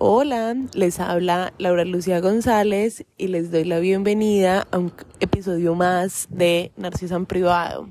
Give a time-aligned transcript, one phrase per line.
[0.00, 6.28] Hola, les habla Laura Lucía González y les doy la bienvenida a un episodio más
[6.30, 7.88] de Narciso en Privado.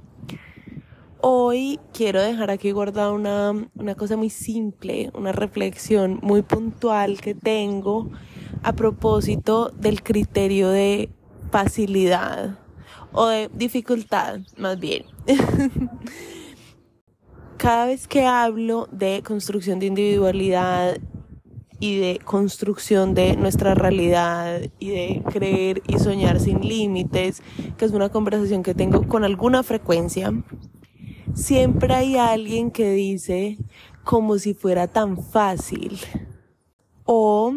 [1.20, 7.36] Hoy quiero dejar aquí guardada una, una cosa muy simple, una reflexión muy puntual que
[7.36, 8.10] tengo
[8.64, 11.10] a propósito del criterio de
[11.52, 12.58] facilidad
[13.12, 15.04] o de dificultad, más bien.
[17.58, 20.96] Cada vez que hablo de construcción de individualidad
[21.80, 27.44] y de construcción de nuestra realidad y de creer y soñar sin límites,
[27.78, 30.34] que es una conversación que tengo con alguna frecuencia,
[31.34, 33.58] siempre hay alguien que dice
[34.04, 36.00] como si fuera tan fácil
[37.04, 37.54] o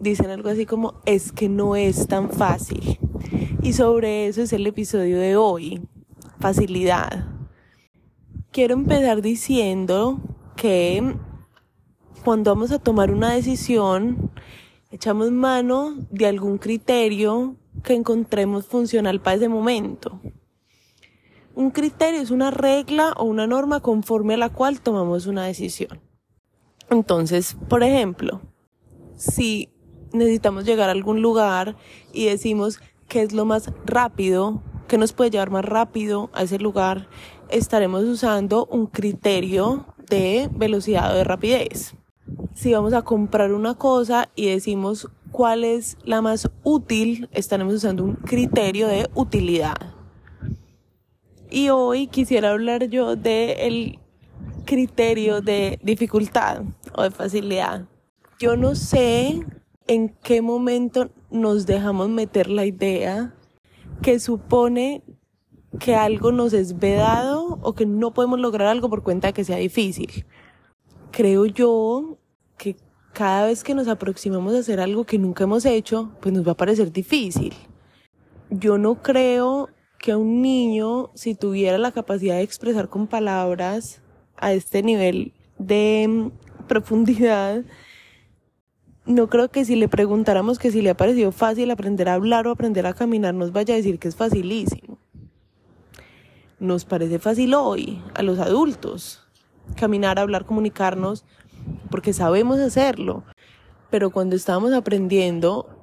[0.00, 2.98] dicen algo así como es que no es tan fácil.
[3.62, 5.82] Y sobre eso es el episodio de hoy,
[6.40, 7.26] facilidad.
[8.50, 10.20] Quiero empezar diciendo
[10.56, 11.16] que
[12.28, 14.30] cuando vamos a tomar una decisión,
[14.90, 20.20] echamos mano de algún criterio que encontremos funcional para ese momento.
[21.54, 26.02] Un criterio es una regla o una norma conforme a la cual tomamos una decisión.
[26.90, 28.42] Entonces, por ejemplo,
[29.16, 29.70] si
[30.12, 31.76] necesitamos llegar a algún lugar
[32.12, 36.58] y decimos qué es lo más rápido, qué nos puede llevar más rápido a ese
[36.58, 37.08] lugar,
[37.48, 41.94] estaremos usando un criterio de velocidad o de rapidez
[42.58, 48.02] si vamos a comprar una cosa y decimos cuál es la más útil, estaremos usando
[48.02, 49.76] un criterio de utilidad.
[51.48, 54.00] Y hoy quisiera hablar yo del
[54.64, 56.64] criterio de dificultad
[56.96, 57.86] o de facilidad.
[58.40, 59.40] Yo no sé
[59.86, 63.36] en qué momento nos dejamos meter la idea
[64.02, 65.04] que supone
[65.78, 69.44] que algo nos es vedado o que no podemos lograr algo por cuenta de que
[69.44, 70.26] sea difícil.
[71.12, 72.18] Creo yo
[73.18, 76.52] cada vez que nos aproximamos a hacer algo que nunca hemos hecho, pues nos va
[76.52, 77.52] a parecer difícil.
[78.48, 84.02] Yo no creo que un niño, si tuviera la capacidad de expresar con palabras
[84.36, 87.64] a este nivel de mm, profundidad,
[89.04, 92.46] no creo que si le preguntáramos que si le ha parecido fácil aprender a hablar
[92.46, 94.96] o aprender a caminar, nos vaya a decir que es facilísimo.
[96.60, 99.26] Nos parece fácil hoy, a los adultos,
[99.74, 101.24] caminar, hablar, comunicarnos,
[101.90, 103.24] porque sabemos hacerlo.
[103.90, 105.78] Pero cuando estábamos aprendiendo,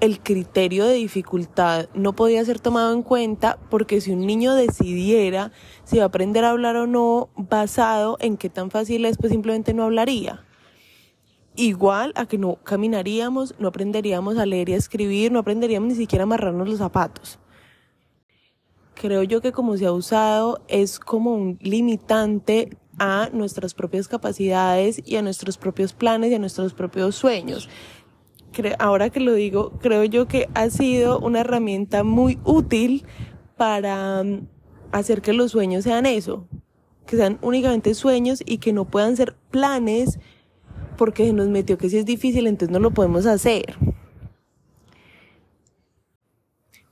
[0.00, 5.52] el criterio de dificultad no podía ser tomado en cuenta porque si un niño decidiera
[5.84, 9.30] si va a aprender a hablar o no basado en qué tan fácil es, pues
[9.30, 10.44] simplemente no hablaría.
[11.54, 15.94] Igual a que no caminaríamos, no aprenderíamos a leer y a escribir, no aprenderíamos ni
[15.96, 17.38] siquiera a amarrarnos los zapatos.
[18.94, 25.02] Creo yo que como se ha usado es como un limitante a nuestras propias capacidades
[25.06, 27.68] y a nuestros propios planes y a nuestros propios sueños.
[28.78, 33.06] Ahora que lo digo, creo yo que ha sido una herramienta muy útil
[33.56, 34.46] para mm,
[34.92, 36.46] hacer que los sueños sean eso,
[37.06, 40.18] que sean únicamente sueños y que no puedan ser planes
[40.98, 43.76] porque se nos metió que si es difícil entonces no lo podemos hacer.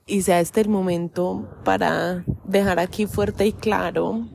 [0.07, 4.27] Y sea este el momento para dejar aquí fuerte y claro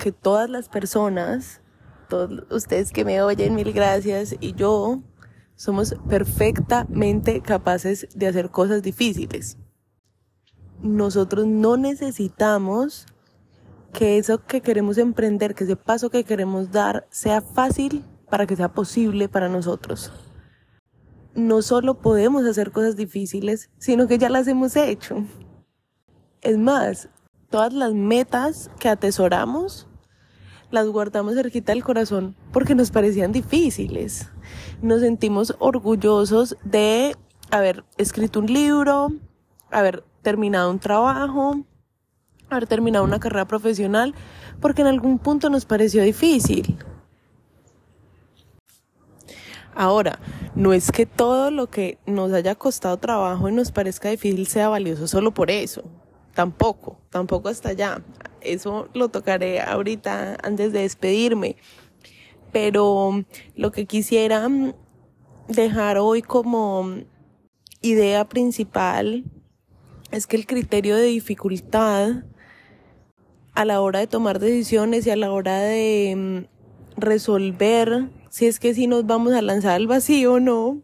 [0.00, 1.60] que todas las personas,
[2.08, 5.02] todos ustedes que me oyen, mil gracias, y yo
[5.56, 9.58] somos perfectamente capaces de hacer cosas difíciles.
[10.82, 13.06] Nosotros no necesitamos
[13.92, 18.56] que eso que queremos emprender, que ese paso que queremos dar sea fácil para que
[18.56, 20.10] sea posible para nosotros.
[21.34, 25.26] No solo podemos hacer cosas difíciles, sino que ya las hemos hecho.
[26.40, 27.10] Es más,
[27.50, 29.89] todas las metas que atesoramos
[30.70, 34.30] las guardamos cerquita del corazón porque nos parecían difíciles.
[34.82, 37.16] Nos sentimos orgullosos de
[37.50, 39.12] haber escrito un libro,
[39.70, 41.64] haber terminado un trabajo,
[42.48, 44.14] haber terminado una carrera profesional,
[44.60, 46.78] porque en algún punto nos pareció difícil.
[49.74, 50.18] Ahora,
[50.54, 54.68] no es que todo lo que nos haya costado trabajo y nos parezca difícil sea
[54.68, 55.84] valioso solo por eso.
[56.34, 58.02] Tampoco, tampoco hasta allá.
[58.40, 61.56] Eso lo tocaré ahorita antes de despedirme.
[62.52, 64.48] Pero lo que quisiera
[65.48, 66.94] dejar hoy como
[67.82, 69.24] idea principal
[70.10, 72.24] es que el criterio de dificultad
[73.54, 78.60] a la hora de tomar decisiones y a la hora de mm, resolver si es
[78.60, 80.82] que si nos vamos a lanzar al vacío o no,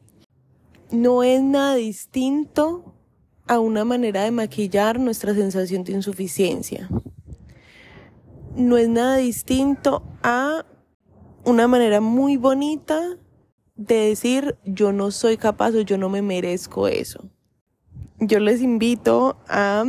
[0.90, 2.94] no es nada distinto
[3.46, 6.88] a una manera de maquillar nuestra sensación de insuficiencia.
[8.56, 10.64] No es nada distinto a
[11.44, 13.18] una manera muy bonita
[13.76, 17.28] de decir yo no soy capaz o yo no me merezco eso.
[18.18, 19.84] Yo les invito a,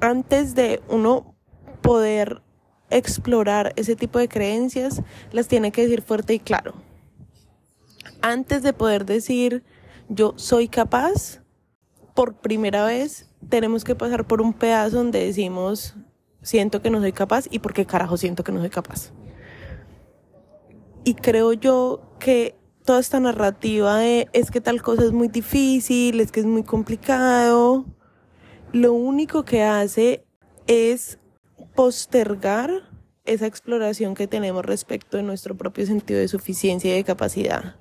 [0.00, 1.34] antes de uno
[1.80, 2.42] poder
[2.90, 5.02] explorar ese tipo de creencias,
[5.32, 6.74] las tiene que decir fuerte y claro.
[8.20, 9.64] Antes de poder decir
[10.10, 11.40] yo soy capaz,
[12.14, 15.96] por primera vez tenemos que pasar por un pedazo donde decimos
[16.44, 19.12] siento que no soy capaz y por qué carajo siento que no soy capaz.
[21.02, 26.20] Y creo yo que toda esta narrativa de es que tal cosa es muy difícil,
[26.20, 27.84] es que es muy complicado,
[28.72, 30.24] lo único que hace
[30.66, 31.18] es
[31.74, 32.70] postergar
[33.24, 37.76] esa exploración que tenemos respecto de nuestro propio sentido de suficiencia y de capacidad.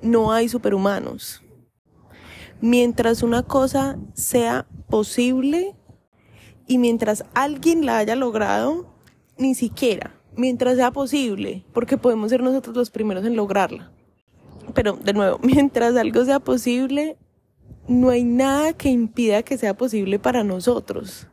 [0.00, 1.42] No hay superhumanos.
[2.60, 5.76] Mientras una cosa sea posible
[6.68, 8.86] y mientras alguien la haya logrado,
[9.38, 13.90] ni siquiera, mientras sea posible, porque podemos ser nosotros los primeros en lograrla.
[14.74, 17.16] Pero de nuevo, mientras algo sea posible,
[17.88, 21.26] no hay nada que impida que sea posible para nosotros.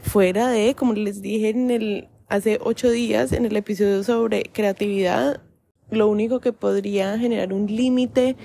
[0.00, 5.42] Fuera de, como les dije en el, hace ocho días en el episodio sobre creatividad,
[5.90, 8.36] lo único que podría generar un límite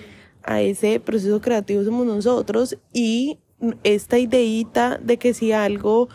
[0.43, 3.39] a ese proceso creativo somos nosotros y
[3.83, 6.09] esta ideita de que si algo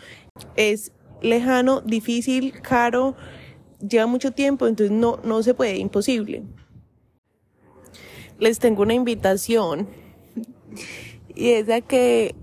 [0.55, 0.91] es
[1.21, 3.15] lejano, difícil, caro,
[3.79, 6.43] lleva mucho tiempo, entonces no, no se puede, imposible.
[8.39, 9.89] Les tengo una invitación
[11.35, 12.35] y es a que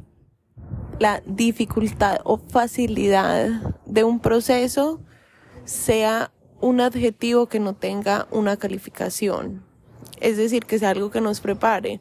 [0.98, 5.00] la dificultad o facilidad de un proceso
[5.64, 9.64] sea un adjetivo que no tenga una calificación.
[10.20, 12.00] Es decir, que sea algo que nos prepare.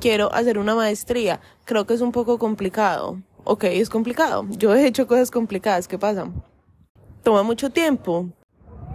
[0.00, 1.40] Quiero hacer una maestría.
[1.64, 3.20] Creo que es un poco complicado.
[3.44, 4.46] Ok, es complicado.
[4.50, 5.88] Yo he hecho cosas complicadas.
[5.88, 6.30] ¿Qué pasa?
[7.22, 8.28] Toma mucho tiempo.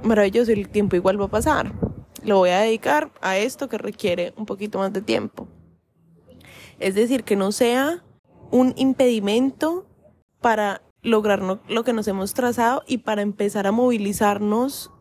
[0.04, 1.74] Maravilloso, el tiempo igual va a pasar.
[2.24, 5.48] Lo voy a dedicar a esto que requiere un poquito más de tiempo.
[6.80, 8.04] Es decir, que no sea
[8.52, 9.86] un impedimento
[10.40, 14.92] para lograr lo que nos hemos trazado y para empezar a movilizarnos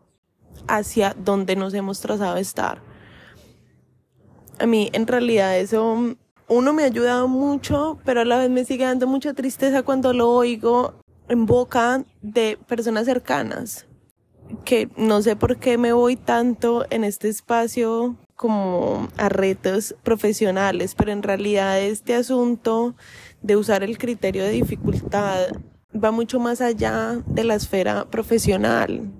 [0.67, 2.81] hacia donde nos hemos trazado estar.
[4.61, 6.15] A mí en realidad eso,
[6.47, 10.13] uno me ha ayudado mucho, pero a la vez me sigue dando mucha tristeza cuando
[10.13, 10.93] lo oigo
[11.29, 13.87] en boca de personas cercanas,
[14.63, 20.93] que no sé por qué me voy tanto en este espacio como a retos profesionales,
[20.93, 22.95] pero en realidad este asunto
[23.41, 25.47] de usar el criterio de dificultad
[25.91, 29.11] va mucho más allá de la esfera profesional.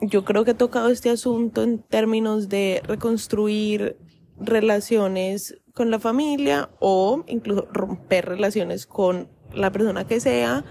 [0.00, 3.96] Yo creo que he tocado este asunto en términos de reconstruir
[4.38, 10.64] relaciones con la familia o incluso romper relaciones con la persona que sea,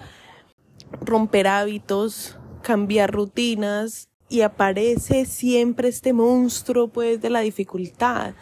[1.02, 8.34] romper hábitos, cambiar rutinas y aparece siempre este monstruo pues de la dificultad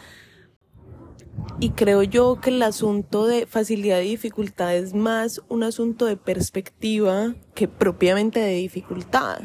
[1.60, 6.18] y creo yo que el asunto de facilidad y dificultad es más un asunto de
[6.18, 9.42] perspectiva que propiamente de dificultad.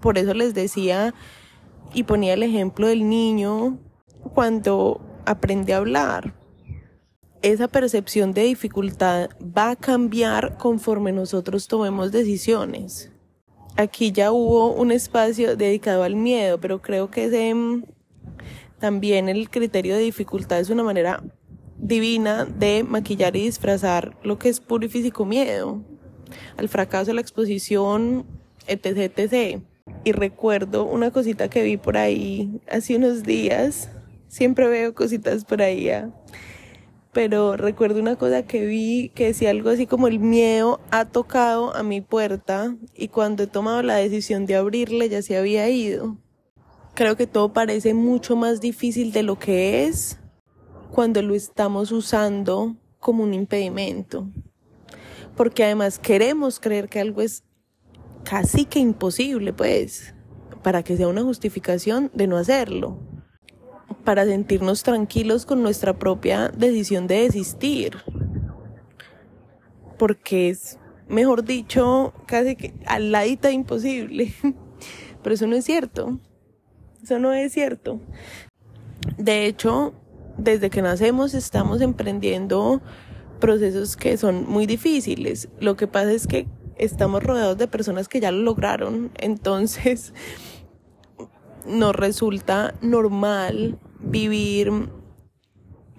[0.00, 1.14] Por eso les decía
[1.92, 3.78] y ponía el ejemplo del niño
[4.34, 6.34] cuando aprende a hablar.
[7.42, 13.10] Esa percepción de dificultad va a cambiar conforme nosotros tomemos decisiones.
[13.76, 17.54] Aquí ya hubo un espacio dedicado al miedo, pero creo que ese
[18.78, 21.22] también el criterio de dificultad es una manera
[21.76, 25.82] divina de maquillar y disfrazar lo que es puro y físico miedo,
[26.56, 28.26] al fracaso, la exposición,
[28.66, 29.62] etc, etc.
[30.04, 33.90] Y recuerdo una cosita que vi por ahí hace unos días,
[34.30, 36.10] siempre veo cositas por ahí, ¿ah?
[37.12, 41.76] pero recuerdo una cosa que vi que decía algo así como el miedo ha tocado
[41.76, 46.16] a mi puerta y cuando he tomado la decisión de abrirle ya se había ido
[46.94, 50.18] creo que todo parece mucho más difícil de lo que es
[50.90, 54.28] cuando lo estamos usando como un impedimento.
[55.36, 57.44] Porque además queremos creer que algo es
[58.24, 60.14] casi que imposible, pues,
[60.62, 62.98] para que sea una justificación de no hacerlo.
[64.04, 67.98] Para sentirnos tranquilos con nuestra propia decisión de desistir.
[69.98, 70.78] Porque es,
[71.08, 74.32] mejor dicho, casi que al ladito imposible.
[75.22, 76.18] Pero eso no es cierto.
[77.02, 78.00] Eso no es cierto.
[79.18, 79.94] De hecho,
[80.36, 82.80] desde que nacemos estamos emprendiendo
[83.40, 85.48] procesos que son muy difíciles.
[85.58, 90.12] Lo que pasa es que estamos rodeados de personas que ya lo lograron, entonces
[91.70, 94.90] nos resulta normal vivir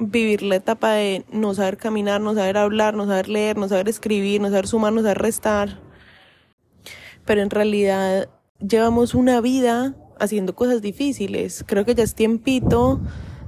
[0.01, 3.87] vivir la etapa de no saber caminar, no saber hablar, no saber leer, no saber
[3.87, 5.79] escribir, no saber sumar, no saber restar.
[7.25, 8.27] Pero en realidad
[8.59, 11.63] llevamos una vida haciendo cosas difíciles.
[11.67, 12.99] Creo que ya es tiempito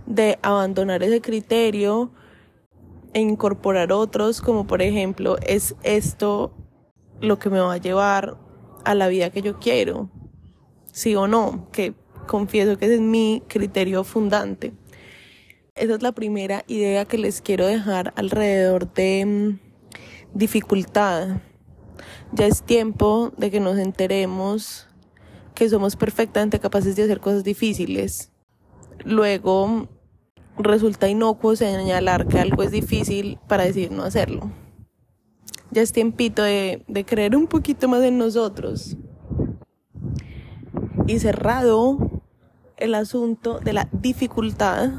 [0.05, 2.11] de abandonar ese criterio
[3.13, 6.53] e incorporar otros, como por ejemplo, es esto
[7.19, 8.37] lo que me va a llevar
[8.85, 10.09] a la vida que yo quiero,
[10.91, 11.93] sí o no, que
[12.25, 14.73] confieso que ese es mi criterio fundante.
[15.75, 19.59] Esa es la primera idea que les quiero dejar alrededor de mm,
[20.33, 21.41] dificultad.
[22.31, 24.87] Ya es tiempo de que nos enteremos
[25.55, 28.31] que somos perfectamente capaces de hacer cosas difíciles.
[29.03, 29.87] Luego
[30.57, 34.51] resulta inocuo señalar que algo es difícil para decir no hacerlo.
[35.71, 38.95] Ya es tiempito de, de creer un poquito más en nosotros.
[41.07, 42.12] Y cerrado
[42.83, 44.89] el asunto de la dificultad,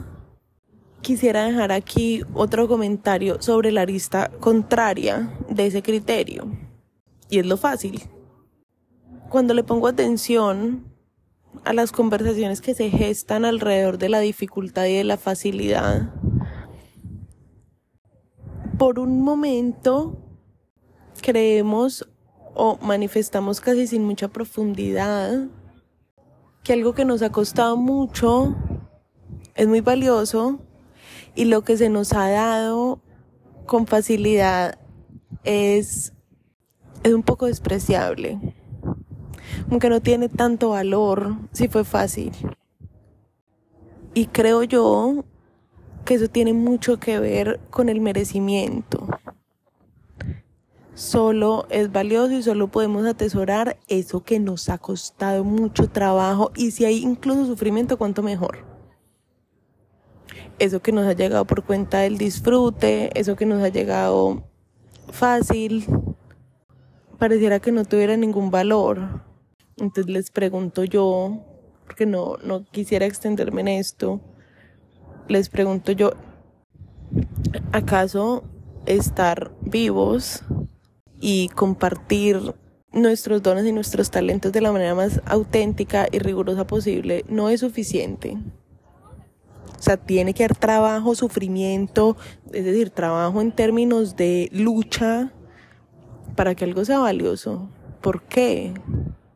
[1.03, 6.47] quisiera dejar aquí otro comentario sobre la arista contraria de ese criterio.
[7.29, 8.03] Y es lo fácil.
[9.29, 10.87] Cuando le pongo atención
[11.65, 16.11] a las conversaciones que se gestan alrededor de la dificultad y de la facilidad,
[18.79, 20.17] por un momento
[21.21, 22.09] creemos
[22.55, 25.49] o manifestamos casi sin mucha profundidad
[26.65, 28.57] que algo que nos ha costado mucho
[29.55, 30.59] es muy valioso
[31.37, 33.01] y lo que se nos ha dado
[33.67, 34.79] con facilidad
[35.45, 36.13] es,
[37.05, 38.41] es un poco despreciable
[39.71, 42.33] aunque no tiene tanto valor si fue fácil.
[44.15, 45.25] Y creo yo
[46.05, 49.09] que eso tiene mucho que ver con el merecimiento.
[50.95, 56.71] Solo es valioso y solo podemos atesorar eso que nos ha costado mucho trabajo y
[56.71, 58.59] si hay incluso sufrimiento, cuanto mejor.
[60.61, 64.45] Eso que nos ha llegado por cuenta del disfrute, eso que nos ha llegado
[65.11, 65.85] fácil,
[67.19, 69.25] pareciera que no tuviera ningún valor.
[69.77, 71.41] Entonces les pregunto yo,
[71.87, 74.21] porque no, no quisiera extenderme en esto,
[75.27, 76.13] les pregunto yo,
[77.73, 78.45] ¿acaso
[78.87, 80.45] estar vivos
[81.25, 82.55] y compartir
[82.93, 87.61] nuestros dones y nuestros talentos de la manera más auténtica y rigurosa posible no es
[87.61, 88.37] suficiente?
[89.79, 92.19] O sea, tiene que haber trabajo, sufrimiento,
[92.53, 95.33] es decir, trabajo en términos de lucha
[96.37, 97.71] para que algo sea valioso.
[98.03, 98.75] ¿Por qué?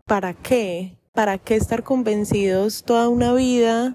[0.09, 0.97] ¿para qué?
[1.13, 3.95] ¿Para qué estar convencidos toda una vida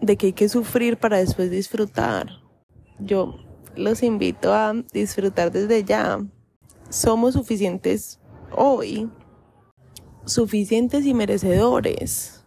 [0.00, 2.28] de que hay que sufrir para después disfrutar?
[2.98, 3.36] Yo
[3.76, 6.18] los invito a disfrutar desde ya.
[6.88, 8.20] Somos suficientes
[8.52, 9.10] hoy,
[10.24, 12.44] suficientes y merecedores.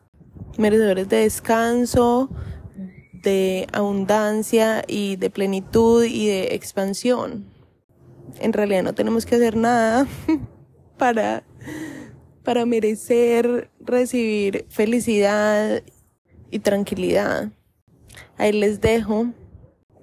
[0.58, 2.30] Merecedores de descanso,
[3.14, 7.46] de abundancia y de plenitud y de expansión.
[8.40, 10.08] En realidad no tenemos que hacer nada
[10.98, 11.44] para
[12.44, 15.84] para merecer recibir felicidad
[16.50, 17.52] y tranquilidad.
[18.38, 19.28] Ahí les dejo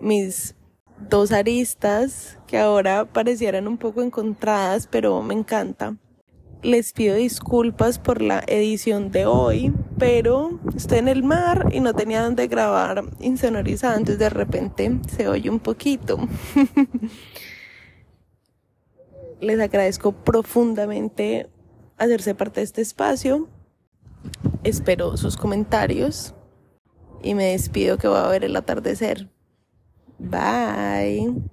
[0.00, 0.54] mis
[0.98, 5.96] dos aristas que ahora parecieran un poco encontradas, pero me encanta.
[6.62, 11.94] Les pido disculpas por la edición de hoy, pero estoy en el mar y no
[11.94, 16.18] tenía dónde grabar insonorizado, entonces de repente se oye un poquito.
[19.40, 21.50] Les agradezco profundamente
[21.98, 23.48] hacerse parte de este espacio.
[24.64, 26.34] Espero sus comentarios
[27.22, 29.28] y me despido que va a ver el atardecer.
[30.20, 31.46] Bye.